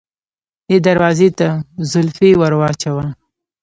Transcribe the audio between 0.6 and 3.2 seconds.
دې دروازې ته زولفی ور واچوه.